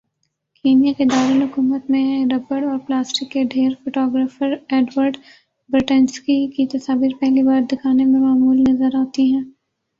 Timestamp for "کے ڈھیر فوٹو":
3.31-4.07